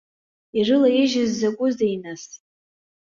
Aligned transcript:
Ирылаижьыз 0.57 1.31
закәызеи, 1.39 1.95
нас? 2.03 2.23